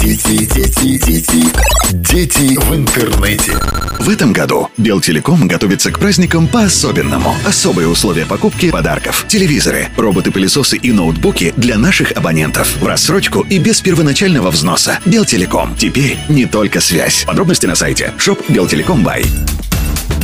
Дети, 0.00 0.46
дети, 0.46 0.96
дети, 0.98 1.44
дети 1.90 2.56
в 2.56 2.72
интернете. 2.72 3.52
В 3.98 4.08
этом 4.08 4.32
году 4.32 4.68
Белтелеком 4.76 5.48
готовится 5.48 5.90
к 5.90 5.98
праздникам 5.98 6.46
по-особенному. 6.46 7.34
Особые 7.44 7.88
условия 7.88 8.26
покупки 8.26 8.70
подарков, 8.70 9.24
телевизоры, 9.26 9.88
роботы-пылесосы 9.96 10.76
и 10.76 10.92
ноутбуки 10.92 11.52
для 11.56 11.78
наших 11.78 12.12
абонентов. 12.12 12.76
В 12.80 12.86
рассрочку 12.86 13.40
и 13.40 13.58
без 13.58 13.80
первоначального 13.80 14.52
взноса. 14.52 15.00
Белтелеком. 15.04 15.74
Теперь 15.74 16.16
не 16.28 16.46
только 16.46 16.80
связь. 16.80 17.24
Подробности 17.26 17.66
на 17.66 17.74
сайте 17.74 18.14
shop 18.18 18.40
Белтелеком 18.48 19.02
Бай. 19.02 19.24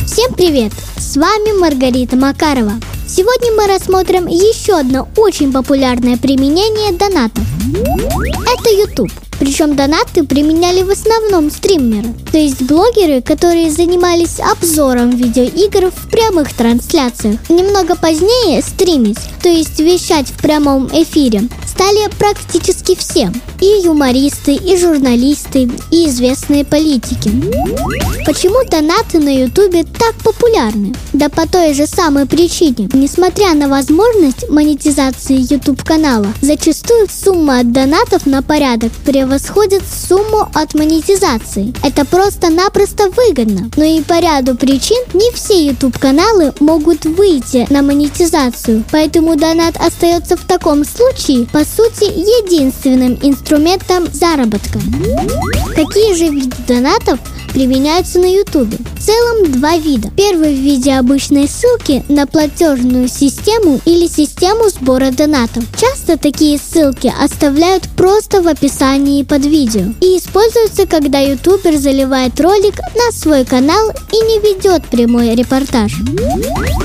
Всем 0.05 0.33
привет! 0.33 0.71
С 0.95 1.17
вами 1.17 1.59
Маргарита 1.59 2.15
Макарова. 2.15 2.75
Сегодня 3.17 3.51
мы 3.53 3.65
рассмотрим 3.65 4.27
еще 4.27 4.77
одно 4.77 5.07
очень 5.17 5.51
популярное 5.51 6.17
применение 6.17 6.91
донатов. 6.91 7.43
Это 8.45 8.69
YouTube. 8.69 9.11
Причем 9.39 9.75
донаты 9.75 10.23
применяли 10.23 10.83
в 10.83 10.91
основном 10.91 11.49
стримеры, 11.49 12.13
то 12.31 12.37
есть 12.37 12.61
блогеры, 12.61 13.23
которые 13.23 13.71
занимались 13.71 14.39
обзором 14.39 15.09
видеоигр 15.09 15.89
в 15.89 16.09
прямых 16.11 16.53
трансляциях. 16.53 17.39
Немного 17.49 17.95
позднее 17.95 18.61
стримить, 18.61 19.19
то 19.41 19.49
есть 19.49 19.79
вещать 19.79 20.27
в 20.27 20.39
прямом 20.39 20.87
эфире, 20.87 21.43
стали 21.67 22.09
практически 22.19 22.95
все. 22.95 23.31
И 23.61 23.81
юмористы, 23.83 24.53
и 24.53 24.77
журналисты, 24.77 25.69
и 25.91 26.07
известные 26.07 26.65
политики. 26.65 27.31
Почему 28.25 28.63
донаты 28.69 29.19
на 29.19 29.33
ютубе 29.43 29.83
так 29.83 30.15
популярны? 30.23 30.93
Да 31.17 31.29
по 31.29 31.47
той 31.47 31.73
же 31.73 31.87
самой 31.87 32.27
причине. 32.27 32.89
Несмотря 32.93 33.55
на 33.55 33.67
возможность 33.67 34.47
монетизации 34.51 35.51
YouTube 35.51 35.81
канала, 35.81 36.27
зачастую 36.41 37.07
сумма 37.09 37.61
от 37.61 37.71
донатов 37.71 38.27
на 38.27 38.43
порядок 38.43 38.91
превосходит 39.03 39.81
сумму 39.81 40.47
от 40.53 40.75
монетизации. 40.75 41.73
Это 41.81 42.05
просто-напросто 42.05 43.09
выгодно. 43.09 43.71
Но 43.77 43.83
и 43.83 44.01
по 44.03 44.19
ряду 44.19 44.55
причин 44.55 45.03
не 45.15 45.31
все 45.33 45.65
YouTube 45.65 45.97
каналы 45.97 46.53
могут 46.59 47.05
выйти 47.05 47.65
на 47.71 47.81
монетизацию, 47.81 48.83
поэтому 48.91 49.35
донат 49.35 49.75
остается 49.77 50.37
в 50.37 50.45
таком 50.45 50.85
случае, 50.85 51.47
по 51.47 51.65
сути, 51.65 52.03
единственным 52.03 53.17
инструментом 53.23 54.07
заработка. 54.13 54.79
Какие 55.73 56.13
же 56.13 56.27
виды 56.27 56.55
донатов 56.67 57.19
применяются 57.57 58.19
на 58.19 58.31
YouTube. 58.31 58.69
В 58.97 59.03
целом 59.03 59.51
два 59.51 59.77
вида. 59.77 60.11
Первый 60.15 60.53
в 60.53 60.59
виде 60.59 60.93
обычной 60.93 61.47
ссылки 61.47 62.03
на 62.07 62.27
платежную 62.27 63.07
систему 63.07 63.81
или 63.83 64.05
систему 64.05 64.69
сбора 64.69 65.09
донатов. 65.09 65.63
Часто 65.75 66.19
такие 66.19 66.59
ссылки 66.59 67.11
оставляют 67.19 67.89
просто 67.97 68.43
в 68.43 68.47
описании 68.47 69.23
под 69.23 69.43
видео 69.43 69.85
и 70.01 70.19
используются, 70.19 70.85
когда 70.85 71.17
ютубер 71.17 71.77
заливает 71.77 72.39
ролик 72.39 72.75
на 72.93 73.11
свой 73.11 73.43
канал 73.43 73.89
и 74.11 74.17
не 74.17 74.39
ведет 74.39 74.85
прямой 74.85 75.33
репортаж. 75.33 75.93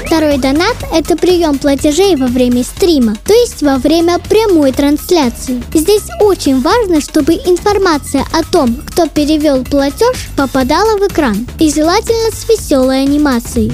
Второй 0.06 0.38
донат– 0.38 0.76
это 0.94 1.18
прием 1.18 1.58
платежей 1.58 2.16
во 2.16 2.28
время 2.28 2.64
стрима, 2.64 3.14
то 3.26 3.34
есть 3.34 3.62
во 3.62 3.76
время 3.76 4.18
прямой 4.18 4.72
трансляции. 4.72 5.62
Здесь 5.74 6.04
очень 6.20 6.62
важно, 6.62 7.02
чтобы 7.02 7.34
информация 7.34 8.24
о 8.32 8.42
том, 8.42 8.74
кто 8.86 9.06
перевел 9.06 9.64
платеж, 9.64 10.30
попадала 10.34 10.61
в 10.64 11.08
экран, 11.08 11.46
и 11.58 11.70
желательно 11.70 12.30
с 12.30 12.48
веселой 12.48 13.02
анимацией. 13.02 13.72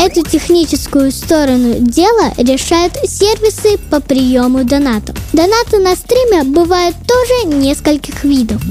Эту 0.00 0.22
техническую 0.22 1.12
сторону 1.12 1.74
дела 1.80 2.32
решают 2.38 2.94
сервисы 3.04 3.76
по 3.90 4.00
приему 4.00 4.64
донатов. 4.64 5.16
Донаты 5.34 5.78
на 5.78 5.96
стриме 5.96 6.44
бывают 6.44 6.94
тоже 7.08 7.56
нескольких 7.56 8.22
видов. 8.22 8.62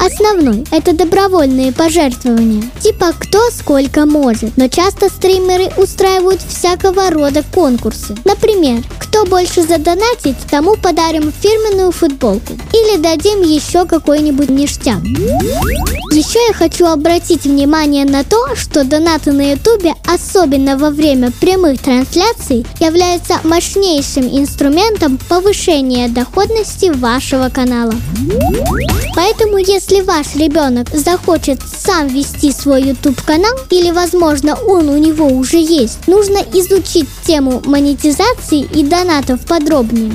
Основной– 0.00 0.64
это 0.70 0.92
добровольные 0.92 1.72
пожертвования, 1.72 2.62
типа 2.80 3.12
кто 3.18 3.50
сколько 3.50 4.06
может, 4.06 4.56
но 4.56 4.68
часто 4.68 5.08
стримеры 5.08 5.72
устраивают 5.76 6.40
всякого 6.40 7.10
рода 7.10 7.42
конкурсы. 7.52 8.16
Например, 8.24 8.80
кто 9.00 9.24
больше 9.24 9.62
задонатит, 9.62 10.36
тому 10.48 10.76
подарим 10.76 11.32
фирменную 11.32 11.90
футболку 11.90 12.52
или 12.72 12.98
дадим 12.98 13.42
еще 13.42 13.86
какой-нибудь 13.86 14.50
ништяк. 14.50 15.02
Еще 16.12 16.38
я 16.46 16.54
хочу 16.54 16.86
обратить 16.86 17.44
внимание 17.44 18.04
на 18.04 18.22
то, 18.22 18.54
что 18.54 18.84
донаты 18.84 19.32
на 19.32 19.50
ютубе, 19.50 19.94
особенно 20.06 20.78
во 20.78 20.90
время 20.90 21.32
прямых 21.40 21.82
трансляций, 21.82 22.64
являются 22.78 23.40
мощнейшим 23.42 24.26
инструментом 24.28 25.18
повышения 25.28 25.55
доходности 26.08 26.90
вашего 26.90 27.48
канала. 27.48 27.94
Поэтому, 29.14 29.56
если 29.56 30.02
ваш 30.02 30.36
ребенок 30.36 30.88
захочет 30.92 31.60
сам 31.62 32.06
вести 32.08 32.52
свой 32.52 32.82
YouTube 32.82 33.20
канал, 33.22 33.52
или, 33.70 33.90
возможно, 33.90 34.54
он 34.54 34.88
у 34.88 34.98
него 34.98 35.26
уже 35.26 35.56
есть, 35.56 36.06
нужно 36.06 36.38
изучить 36.52 37.08
тему 37.26 37.62
монетизации 37.64 38.60
и 38.60 38.84
донатов 38.84 39.46
подробнее. 39.46 40.12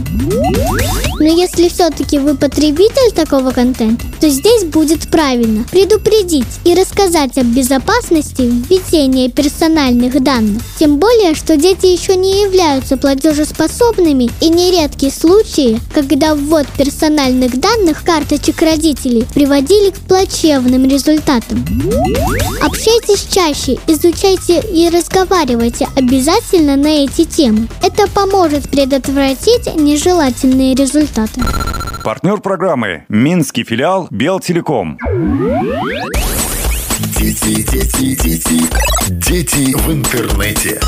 Но 1.19 1.25
если 1.25 1.69
все-таки 1.69 2.19
вы 2.19 2.35
потребитель 2.35 3.11
такого 3.13 3.51
контента, 3.51 4.05
то 4.19 4.29
здесь 4.29 4.63
будет 4.65 5.07
правильно 5.09 5.65
предупредить 5.71 6.47
и 6.63 6.73
рассказать 6.73 7.37
о 7.37 7.43
безопасности 7.43 8.41
введения 8.41 9.29
персональных 9.29 10.21
данных. 10.21 10.61
Тем 10.79 10.97
более, 10.97 11.35
что 11.35 11.57
дети 11.57 11.87
еще 11.87 12.15
не 12.15 12.43
являются 12.43 12.97
платежеспособными 12.97 14.29
и 14.41 14.49
нередки 14.49 15.11
случаи, 15.21 15.79
когда 15.93 16.33
ввод 16.33 16.65
персональных 16.77 17.59
данных 17.59 18.03
карточек 18.03 18.61
родителей 18.61 19.25
приводили 19.33 19.91
к 19.91 19.99
плачевным 19.99 20.85
результатам. 20.85 21.63
Общайтесь 22.61 23.27
чаще, 23.31 23.77
изучайте 23.87 24.59
и 24.59 24.89
разговаривайте 24.89 25.87
обязательно 25.95 26.75
на 26.75 27.05
эти 27.05 27.23
темы. 27.23 27.67
Это 27.83 28.07
поможет 28.07 28.67
предотвратить 28.69 29.75
нежелательные 29.75 30.73
результаты. 30.73 31.41
Партнер 32.03 32.39
программы 32.39 33.05
Минский 33.07 33.63
филиал 33.63 34.07
Белтелеком. 34.09 34.97
Дети, 37.19 37.61
дети, 37.71 38.15
дети, 38.15 38.69
дети 39.09 39.75
в 39.75 39.91
интернете. 39.91 40.81